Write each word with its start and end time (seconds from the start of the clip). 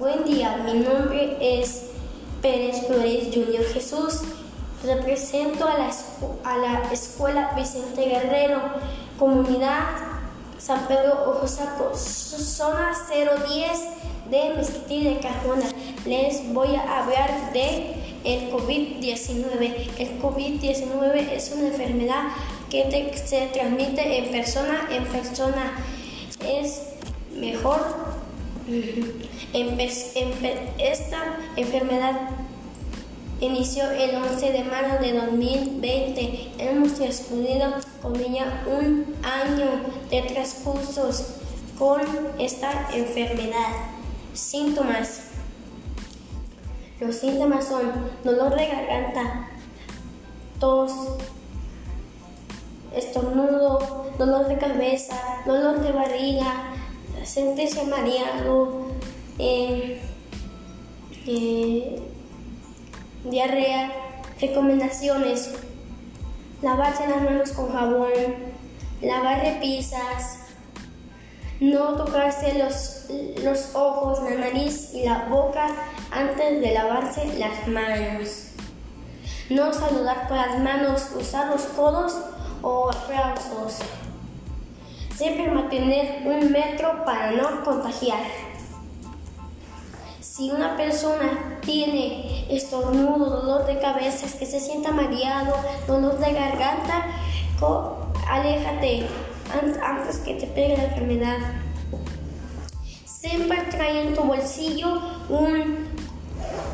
Buen 0.00 0.24
día, 0.24 0.56
mi 0.64 0.80
nombre 0.80 1.36
es 1.42 1.90
Pérez 2.40 2.86
Flores 2.86 3.24
Junior 3.34 3.62
Jesús. 3.66 4.22
Represento 4.82 5.66
a 5.66 5.76
la, 5.76 5.90
a 6.42 6.56
la 6.56 6.90
Escuela 6.90 7.52
Vicente 7.54 8.06
Guerrero, 8.06 8.62
Comunidad 9.18 9.82
San 10.56 10.88
Pedro 10.88 11.30
Ojosaco, 11.30 11.94
zona 11.94 12.92
010 13.10 14.30
de 14.30 14.54
Mezquitil 14.56 15.04
de 15.04 15.18
Cajona. 15.18 15.66
Les 16.06 16.50
voy 16.54 16.76
a 16.76 17.02
hablar 17.02 17.52
de 17.52 17.94
el 18.24 18.50
COVID-19. 18.50 19.90
El 19.98 20.22
COVID-19 20.22 21.30
es 21.30 21.52
una 21.54 21.66
enfermedad 21.66 22.22
que 22.70 23.12
se 23.22 23.48
transmite 23.48 24.16
en 24.16 24.30
persona 24.30 24.88
en 24.90 25.04
persona. 25.04 25.74
Es 26.42 26.84
mejor 27.34 27.80
esta 30.78 31.38
enfermedad 31.56 32.30
inició 33.40 33.90
el 33.90 34.14
11 34.16 34.52
de 34.52 34.64
marzo 34.64 35.02
de 35.02 35.12
2020. 35.14 36.52
Hemos 36.58 36.94
transcurrido 36.94 37.74
con 38.02 38.16
ella 38.16 38.62
un 38.66 39.16
año 39.22 39.66
de 40.10 40.22
transcursos 40.22 41.36
con 41.78 42.00
esta 42.38 42.88
enfermedad. 42.92 43.72
Síntomas. 44.34 45.22
Los 47.00 47.16
síntomas 47.16 47.66
son 47.66 47.90
dolor 48.22 48.54
de 48.54 48.66
garganta, 48.66 49.48
tos, 50.58 50.92
estornudo, 52.94 54.10
dolor 54.18 54.48
de 54.48 54.58
cabeza, 54.58 55.42
dolor 55.46 55.80
de 55.80 55.92
barriga, 55.92 56.74
sentirse 57.24 57.84
mareado, 57.84 58.86
eh, 59.38 60.00
eh, 61.26 62.02
diarrea. 63.24 63.92
Recomendaciones. 64.40 65.50
Lavarse 66.62 67.06
las 67.06 67.22
manos 67.22 67.52
con 67.52 67.72
jabón, 67.72 68.10
lavar 69.00 69.40
repisas, 69.40 70.40
no 71.58 71.94
tocarse 71.96 72.58
los, 72.58 73.06
los 73.42 73.74
ojos, 73.74 74.22
la 74.22 74.36
nariz 74.36 74.92
y 74.94 75.04
la 75.04 75.26
boca 75.26 75.68
antes 76.10 76.60
de 76.60 76.72
lavarse 76.72 77.38
las 77.38 77.66
manos. 77.68 78.48
No 79.48 79.72
saludar 79.72 80.28
con 80.28 80.36
las 80.36 80.58
manos, 80.58 81.10
usar 81.18 81.48
los 81.48 81.62
codos 81.62 82.14
o 82.62 82.90
aplausos. 82.90 83.78
Siempre 85.20 85.50
mantener 85.50 86.22
un 86.24 86.50
metro 86.50 87.04
para 87.04 87.32
no 87.32 87.62
contagiar. 87.62 88.22
Si 90.18 90.50
una 90.50 90.78
persona 90.78 91.58
tiene 91.60 92.46
estornudo, 92.50 93.42
dolor 93.42 93.66
de 93.66 93.78
cabeza, 93.80 94.26
que 94.38 94.46
se 94.46 94.58
sienta 94.58 94.92
mareado, 94.92 95.56
dolor 95.86 96.18
de 96.20 96.32
garganta, 96.32 97.04
aléjate 98.30 99.08
antes 99.82 100.20
que 100.20 100.36
te 100.36 100.46
pegue 100.46 100.78
la 100.78 100.84
enfermedad. 100.84 101.36
Siempre 103.04 103.58
trae 103.70 104.00
en 104.00 104.14
tu 104.14 104.22
bolsillo 104.22 105.02
un 105.28 105.86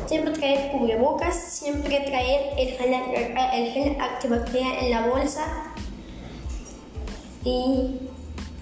siempre 0.05 0.31
traer 0.31 0.71
cubrebocas, 0.71 1.35
siempre 1.35 1.99
traer 1.99 2.57
el 2.57 2.77
gel, 2.77 2.93
el 2.93 3.71
gel 3.73 3.97
antibacterial 3.99 4.73
en 4.85 4.91
la 4.91 5.07
bolsa 5.07 5.73
y 7.43 8.07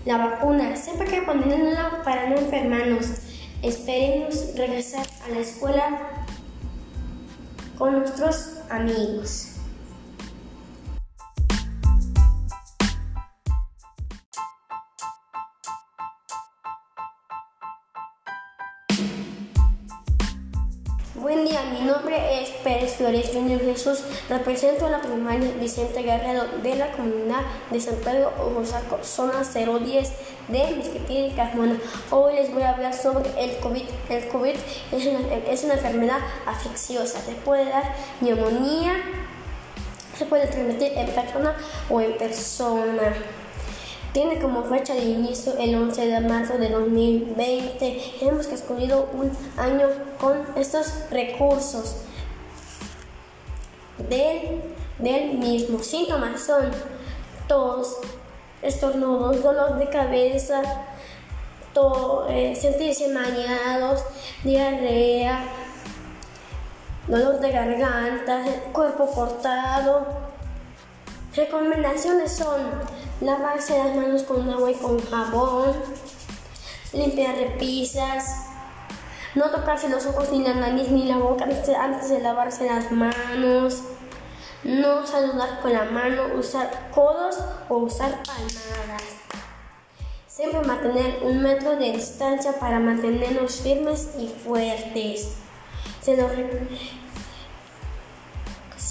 la 0.05 0.17
vacuna. 0.17 0.75
Siempre 0.75 1.07
hay 1.07 1.19
que 1.19 1.21
ponerla 1.25 2.01
para 2.03 2.29
no 2.29 2.37
enfermarnos. 2.37 3.07
Esperemos 3.61 4.55
regresar 4.55 5.05
a 5.25 5.29
la 5.29 5.39
escuela 5.39 5.99
con 7.77 7.99
nuestros 7.99 8.59
amigos. 8.69 9.54
Buen 21.25 21.43
día, 21.43 21.63
mi 21.73 21.79
nombre 21.79 22.39
es 22.39 22.51
Pérez 22.63 22.97
Flores 22.97 23.31
Junior 23.33 23.59
Jesús. 23.59 24.03
Represento 24.29 24.85
a 24.85 24.91
la 24.91 25.01
primaria 25.01 25.49
Vicente 25.59 26.03
Guerrero 26.03 26.43
de 26.61 26.75
la 26.75 26.91
comunidad 26.91 27.41
de 27.71 27.79
San 27.81 27.95
Pedro 27.95 28.31
Ojosaco, 28.39 28.99
zona 29.01 29.41
010 29.43 30.11
de 30.49 30.75
Misquetil 30.77 31.25
y 31.25 31.31
Carmona. 31.31 31.79
Hoy 32.11 32.35
les 32.35 32.53
voy 32.53 32.61
a 32.61 32.75
hablar 32.75 32.93
sobre 32.93 33.27
el 33.43 33.57
COVID. 33.57 33.85
El 34.07 34.27
COVID 34.27 34.53
es 34.91 35.05
una, 35.07 35.33
es 35.33 35.63
una 35.63 35.73
enfermedad 35.73 36.19
infecciosa. 36.47 37.19
Se 37.21 37.31
puede 37.31 37.71
dar 37.71 37.95
neumonía, 38.21 38.93
se 40.15 40.27
puede 40.27 40.45
transmitir 40.45 40.91
en 40.95 41.07
persona 41.07 41.55
o 41.89 42.01
en 42.01 42.15
persona. 42.19 43.15
Tiene 44.15 44.39
como 44.39 44.63
fecha 44.63 44.93
de 44.93 45.03
inicio 45.03 45.57
el 45.59 45.75
11 45.75 46.07
de 46.07 46.21
marzo 46.21 46.57
de 46.57 46.69
2020. 46.69 48.13
Hemos 48.21 48.47
escogido 48.47 49.09
un 49.11 49.29
año 49.57 49.89
con 50.21 50.41
estos 50.55 51.09
recursos 51.11 51.97
del, 53.97 54.61
del 54.99 55.37
mismo. 55.37 55.79
Síntomas 55.79 56.39
son 56.39 56.71
tos, 57.49 57.97
estornudos, 58.61 59.43
dolor 59.43 59.79
de 59.79 59.89
cabeza, 59.89 60.61
eh, 62.29 62.55
sentirse 62.55 63.09
mareados, 63.09 64.01
diarrea, 64.45 65.43
dolor 67.09 67.41
de 67.41 67.51
garganta, 67.51 68.45
cuerpo 68.71 69.07
cortado. 69.07 70.34
Recomendaciones 71.35 72.31
son 72.31 72.61
lavarse 73.19 73.77
las 73.77 73.93
manos 73.93 74.23
con 74.23 74.49
agua 74.49 74.71
y 74.71 74.75
con 74.75 75.03
jabón, 75.05 75.73
limpiar 76.93 77.35
repisas, 77.35 78.47
no 79.35 79.49
tocarse 79.49 79.89
los 79.89 80.05
ojos 80.05 80.31
ni 80.31 80.43
la 80.43 80.53
nariz 80.53 80.89
ni 80.89 81.03
la 81.03 81.17
boca 81.17 81.43
antes 81.43 82.09
de 82.09 82.21
lavarse 82.21 82.65
las 82.67 82.89
manos, 82.89 83.83
no 84.63 85.05
saludar 85.05 85.59
con 85.61 85.73
la 85.73 85.83
mano, 85.83 86.23
usar 86.39 86.89
codos 86.93 87.37
o 87.67 87.79
usar 87.79 88.23
palmadas. 88.23 89.03
Siempre 90.27 90.61
mantener 90.61 91.19
un 91.21 91.41
metro 91.41 91.75
de 91.75 91.91
distancia 91.91 92.59
para 92.59 92.79
mantenernos 92.79 93.59
firmes 93.59 94.09
y 94.17 94.27
fuertes. 94.27 95.35
Se 96.01 96.15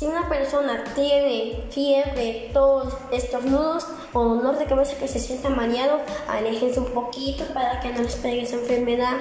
si 0.05 0.11
una 0.11 0.29
persona 0.29 0.85
tiene 0.95 1.65
fiebre, 1.71 2.51
tos, 2.53 2.93
estornudos 3.11 3.87
o 4.13 4.23
dolor 4.23 4.59
de 4.59 4.67
cabeza 4.67 4.99
que 4.99 5.09
se 5.09 5.19
sienta 5.19 5.49
mareado, 5.49 5.99
aléjense 6.29 6.79
un 6.79 6.93
poquito 6.93 7.45
para 7.55 7.81
que 7.81 7.91
no 7.91 8.03
les 8.03 8.17
pegue 8.17 8.43
esa 8.43 8.57
enfermedad. 8.57 9.17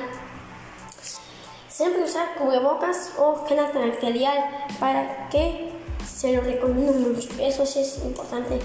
Siempre 1.69 2.03
usar 2.03 2.35
cubrebocas 2.35 3.13
o 3.17 3.45
gel 3.47 3.59
antibacterial 3.59 4.37
para 4.77 5.29
que 5.29 5.71
se 6.05 6.33
lo 6.33 6.41
recomiendo 6.41 6.91
mucho. 6.91 7.29
Eso 7.39 7.65
sí 7.65 7.79
es 7.79 8.03
importante. 8.03 8.59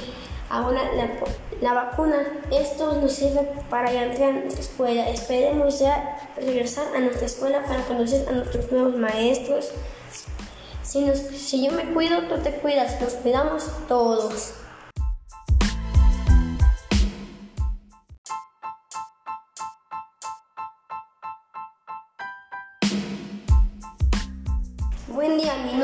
Ahora 0.50 0.80
la, 1.60 1.72
vacuna, 1.72 2.26
esto 2.50 2.94
nos 3.00 3.12
sirve 3.12 3.48
para 3.70 3.92
entrar 3.92 4.30
a 4.30 4.40
nuestra 4.40 4.62
escuela. 4.62 5.08
Esperemos 5.08 5.78
ya 5.78 6.18
regresar 6.36 6.96
a 6.96 6.98
nuestra 6.98 7.26
escuela 7.26 7.62
para 7.64 7.82
conocer 7.82 8.28
a 8.28 8.32
nuestros 8.32 8.72
nuevos 8.72 8.96
maestros. 8.96 9.70
Si, 10.88 11.06
si 11.36 11.66
yo 11.66 11.72
me 11.72 11.84
cuido, 11.92 12.22
tú 12.28 12.38
te 12.38 12.50
cuidas, 12.50 12.98
nos 13.02 13.12
cuidamos 13.12 13.68
todos. 13.88 14.54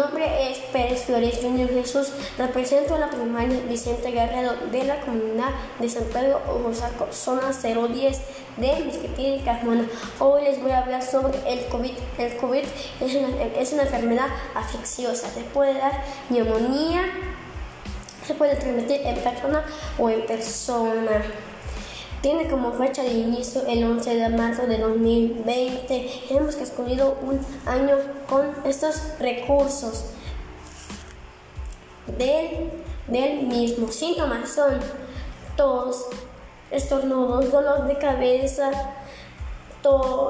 Nombre 0.05 0.51
es 0.51 0.59
Pérez 0.71 1.05
Flores 1.05 1.39
Junior 1.41 1.69
Jesús. 1.71 2.13
Represento 2.37 2.95
a 2.95 2.99
la 2.99 3.09
primaria 3.09 3.59
Vicente 3.67 4.11
Guerrero 4.11 4.53
de 4.71 4.85
la 4.85 5.01
comunidad 5.01 5.51
de 5.79 5.89
San 5.89 6.05
Pedro 6.05 6.43
Ojosaco, 6.47 7.09
zona 7.11 7.53
010 7.53 8.21
de 8.59 8.85
Misquitil 8.85 9.37
y 9.37 9.41
Carmona. 9.41 9.87
Hoy 10.19 10.45
les 10.45 10.61
voy 10.61 10.73
a 10.73 10.81
hablar 10.81 11.03
sobre 11.03 11.39
el 11.51 11.67
COVID. 11.69 11.93
El 12.19 12.37
COVID 12.37 12.65
es 13.01 13.15
una, 13.15 13.43
es 13.43 13.73
una 13.73 13.85
enfermedad 13.85 14.29
infecciosa. 14.57 15.31
Se 15.31 15.41
puede 15.41 15.75
dar 15.75 16.05
neumonía, 16.29 17.05
se 18.27 18.35
puede 18.35 18.57
transmitir 18.57 19.01
en 19.07 19.17
persona 19.17 19.65
o 19.99 20.11
en 20.11 20.27
persona. 20.27 21.23
Tiene 22.25 22.49
como 22.49 22.73
fecha 22.73 23.03
de 23.03 23.13
inicio 23.13 23.67
el 23.69 23.85
11 23.85 24.17
de 24.17 24.29
marzo 24.31 24.67
de 24.67 24.79
2020. 24.79 26.11
Hemos 26.31 26.55
escogido 26.55 27.19
un 27.21 27.39
año 27.67 27.99
con 28.27 28.51
estos 28.65 29.19
recursos 29.19 30.07
del, 32.07 32.71
del 33.09 33.43
mismo. 33.43 33.93
Síntomas 33.93 34.49
son 34.49 34.81
tos, 35.55 36.07
estornudos, 36.71 37.53
dolor 37.53 37.87
de 37.89 37.99
cabeza, 37.99 38.71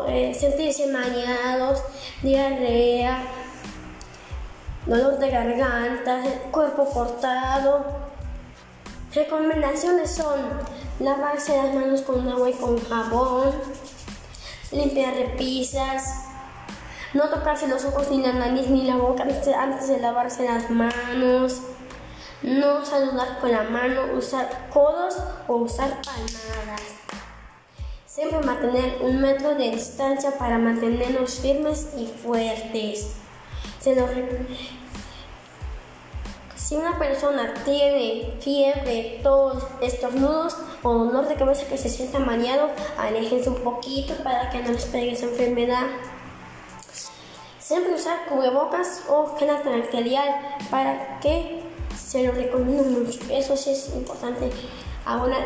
eh, 0.09 0.35
sentirse 0.35 0.89
mareados, 0.89 1.81
diarrea, 2.23 3.23
dolor 4.85 5.21
de 5.21 5.31
garganta, 5.31 6.25
cuerpo 6.51 6.87
cortado. 6.87 7.85
Recomendaciones 9.15 10.11
son 10.11 10.41
lavarse 10.99 11.57
las 11.57 11.73
manos 11.73 12.03
con 12.03 12.29
agua 12.29 12.51
y 12.51 12.53
con 12.55 12.83
jabón, 12.85 13.53
limpiar 14.73 15.15
repisas, 15.15 16.25
no 17.13 17.29
tocarse 17.29 17.69
los 17.69 17.85
ojos 17.85 18.11
ni 18.11 18.23
la 18.23 18.33
nariz 18.33 18.69
ni 18.69 18.83
la 18.83 18.97
boca 18.97 19.23
antes 19.23 19.89
de 19.89 20.01
lavarse 20.01 20.45
las 20.45 20.69
manos, 20.69 21.61
no 22.43 22.85
saludar 22.85 23.39
con 23.39 23.53
la 23.53 23.63
mano, 23.63 24.03
usar 24.19 24.69
codos 24.73 25.17
o 25.47 25.59
usar 25.59 25.91
palmadas. 26.03 26.83
Siempre 28.07 28.41
mantener 28.41 28.99
un 29.01 29.21
metro 29.21 29.55
de 29.55 29.71
distancia 29.71 30.37
para 30.39 30.59
mantenernos 30.59 31.39
firmes 31.39 31.89
y 31.97 32.07
fuertes. 32.07 33.15
Si 36.65 36.77
una 36.77 36.99
persona 36.99 37.53
tiene 37.63 38.33
fiebre, 38.41 39.21
tos, 39.23 39.63
estornudos 39.83 40.57
o 40.83 40.95
dolor 40.95 41.29
de 41.29 41.35
cabeza 41.35 41.67
que 41.69 41.77
se 41.77 41.91
sienta 41.91 42.19
mareado, 42.19 42.71
aléjense 42.99 43.51
un 43.51 43.57
poquito 43.57 44.15
para 44.25 44.49
que 44.49 44.63
no 44.63 44.73
les 44.73 44.87
pegue 44.87 45.13
esa 45.13 45.27
enfermedad. 45.27 45.85
Siempre 47.59 47.95
usar 47.95 48.25
cubrebocas 48.27 49.03
o 49.11 49.37
gel 49.37 49.51
antibacterial 49.51 50.29
para 50.71 51.21
que 51.21 51.63
se 51.95 52.23
lo 52.23 52.33
recomiendo 52.33 52.85
mucho. 52.85 53.21
Eso 53.31 53.59
sí 53.59 53.71
es 53.71 53.95
importante. 53.95 54.51
Ahora 55.05 55.37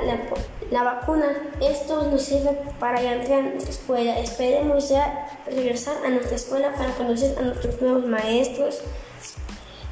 la, 0.70 0.82
vacuna, 0.84 1.26
esto 1.60 2.02
nos 2.04 2.22
sirve 2.22 2.56
para 2.78 3.02
entrar 3.02 3.40
a 3.40 3.42
nuestra 3.42 3.72
escuela. 3.72 4.20
Esperemos 4.20 4.88
ya 4.88 5.28
regresar 5.46 5.96
a 6.06 6.10
nuestra 6.10 6.36
escuela 6.36 6.72
para 6.74 6.92
conocer 6.92 7.36
a 7.40 7.42
nuestros 7.42 7.80
nuevos 7.80 8.06
maestros. 8.06 8.82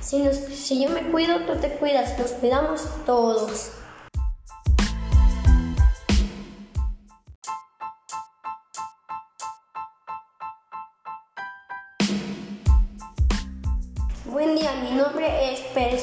Si, 0.07 0.23
si 0.55 0.85
yo 0.85 0.89
me 0.91 1.03
cuido, 1.11 1.41
tú 1.47 1.57
te 1.57 1.69
cuidas, 1.79 2.17
nos 2.17 2.31
cuidamos 2.31 2.87
todos. 3.05 3.73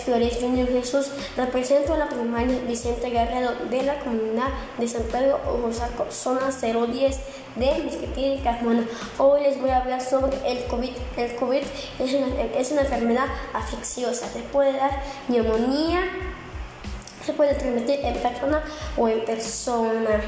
Flores 0.04 0.38
Junior 0.40 0.68
Jesús. 0.68 1.08
Represento 1.38 1.94
a 1.94 1.98
la 1.98 2.10
primaria 2.10 2.60
Vicente 2.68 3.10
Guerrero 3.10 3.52
de 3.70 3.84
la 3.84 4.00
comunidad 4.00 4.50
de 4.78 4.88
San 4.88 5.04
Pedro 5.04 5.40
Oaxaca, 5.64 6.06
zona 6.10 6.52
010 6.52 7.20
de 7.56 7.84
Misquetil 7.84 8.34
y 8.34 8.38
Carmona. 8.40 8.84
Hoy 9.18 9.44
les 9.44 9.60
voy 9.60 9.70
a 9.70 9.78
hablar 9.78 10.02
sobre 10.02 10.36
el 10.46 10.66
COVID. 10.66 10.92
El 11.18 11.36
COVID 11.36 11.62
es 12.00 12.14
una, 12.14 12.42
es 12.42 12.72
una 12.72 12.82
enfermedad 12.82 13.28
infecciosa. 13.56 14.28
Se 14.28 14.40
puede 14.40 14.74
dar 14.74 15.02
neumonía, 15.28 16.02
se 17.26 17.34
puede 17.34 17.56
transmitir 17.56 18.00
en 18.04 18.16
persona 18.16 18.64
o 18.98 19.08
en 19.08 19.24
persona. 19.26 20.22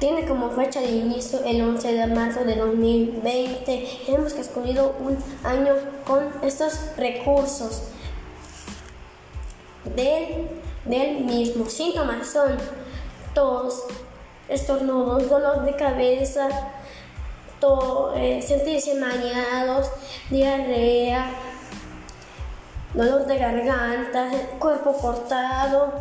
Tiene 0.00 0.26
como 0.26 0.50
fecha 0.50 0.80
de 0.80 0.90
inicio 0.90 1.44
el 1.44 1.62
11 1.62 1.92
de 1.92 2.06
marzo 2.08 2.44
de 2.44 2.56
2020. 2.56 4.00
Hemos 4.08 4.32
escogido 4.32 4.96
un 4.98 5.16
año 5.44 5.74
con 6.04 6.28
estos 6.42 6.80
recursos 6.96 7.82
del, 9.84 10.48
del 10.84 11.24
mismo. 11.24 11.68
Síntomas 11.68 12.28
son 12.28 12.56
tos, 13.34 13.84
estornudos, 14.48 15.28
dolor 15.28 15.64
de 15.64 15.76
cabeza, 15.76 16.48
eh, 18.16 18.42
sentirse 18.42 18.94
mareados, 18.96 19.88
diarrea, 20.30 21.30
dolor 22.92 23.24
de 23.26 23.38
garganta, 23.38 24.30
cuerpo 24.58 24.92
cortado. 24.94 25.92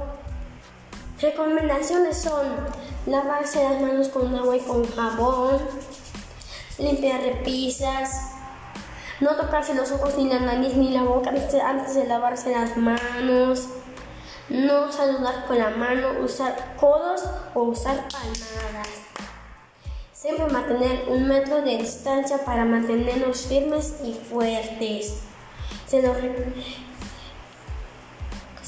Recomendaciones 1.22 2.18
son 2.18 2.48
lavarse 3.06 3.63
las 3.63 3.80
manos 3.80 4.10
con 4.10 4.36
agua 4.36 4.57
y 4.57 4.60
con 4.62 4.89
jabón, 4.92 5.60
limpiar 6.80 7.22
repisas, 7.22 8.31
no 9.21 9.35
tocarse 9.35 9.73
los 9.73 9.91
ojos 9.91 10.18
ni 10.18 10.27
la 10.27 10.39
nariz 10.39 10.75
ni 10.75 10.89
la 10.89 11.03
boca 11.03 11.29
antes 11.29 11.95
de 11.95 12.06
lavarse 12.06 12.51
las 12.51 12.75
manos, 12.75 13.69
no 14.50 14.91
saludar 14.91 15.45
con 15.45 15.57
la 15.57 15.69
mano, 15.69 16.09
usar 16.23 16.75
codos 16.77 17.23
o 17.53 17.62
usar 17.62 18.07
palmadas. 18.09 18.89
Siempre 20.12 20.47
mantener 20.47 21.06
un 21.07 21.27
metro 21.27 21.62
de 21.62 21.77
distancia 21.77 22.44
para 22.44 22.65
mantenernos 22.65 23.47
firmes 23.47 23.95
y 24.03 24.13
fuertes. 24.13 25.21
Se 25.88 26.01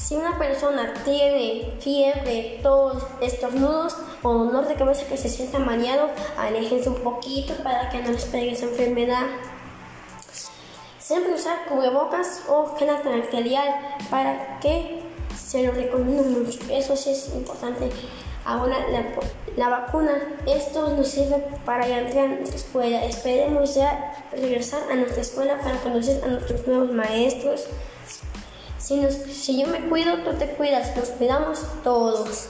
si 0.04 0.16
una 0.16 0.38
persona 0.38 0.92
tiene 1.02 1.72
fiebre, 1.80 2.60
tos, 2.62 3.02
estornudos 3.22 3.96
o 4.22 4.34
dolor 4.34 4.68
de 4.68 4.74
cabeza 4.74 5.06
que 5.08 5.16
se 5.16 5.30
sienta 5.30 5.58
mareado, 5.58 6.10
aléjense 6.36 6.90
un 6.90 6.96
poquito 6.96 7.54
para 7.62 7.88
que 7.88 8.02
no 8.02 8.10
les 8.10 8.26
pegue 8.26 8.52
esa 8.52 8.66
enfermedad. 8.66 9.24
Siempre 11.04 11.34
usar 11.34 11.66
cubrebocas 11.66 12.44
o 12.48 12.74
gel 12.78 12.88
antibacterial 12.88 13.68
para 14.08 14.58
que 14.60 15.02
se 15.36 15.62
lo 15.62 15.72
recomiendo 15.72 16.22
mucho. 16.22 16.58
Eso 16.70 16.96
sí 16.96 17.10
es 17.10 17.28
importante. 17.34 17.90
Ahora 18.46 18.78
la, 18.88 19.04
la 19.54 19.68
vacuna, 19.68 20.12
esto 20.46 20.96
nos 20.96 21.08
sirve 21.08 21.44
para 21.66 21.86
entrar 21.86 22.24
a 22.24 22.28
nuestra 22.28 22.56
escuela. 22.56 23.04
Esperemos 23.04 23.74
ya 23.74 24.14
regresar 24.32 24.90
a 24.90 24.94
nuestra 24.94 25.20
escuela 25.20 25.58
para 25.58 25.76
conocer 25.80 26.24
a 26.24 26.28
nuestros 26.28 26.66
nuevos 26.66 26.90
maestros. 26.92 27.66
Si, 28.78 29.06
si 29.10 29.60
yo 29.60 29.66
me 29.66 29.86
cuido, 29.90 30.22
tú 30.24 30.32
te 30.38 30.48
cuidas, 30.52 30.96
nos 30.96 31.10
cuidamos 31.10 31.66
todos. 31.82 32.48